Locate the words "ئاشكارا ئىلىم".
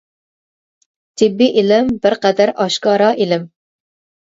2.67-3.49